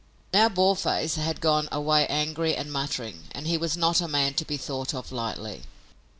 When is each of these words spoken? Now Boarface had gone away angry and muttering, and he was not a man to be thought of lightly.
Now 0.33 0.49
Boarface 0.49 1.13
had 1.13 1.39
gone 1.41 1.69
away 1.71 2.07
angry 2.07 2.55
and 2.55 2.71
muttering, 2.73 3.25
and 3.33 3.45
he 3.45 3.55
was 3.55 3.77
not 3.77 4.01
a 4.01 4.07
man 4.07 4.33
to 4.33 4.45
be 4.45 4.57
thought 4.57 4.95
of 4.95 5.11
lightly. 5.11 5.61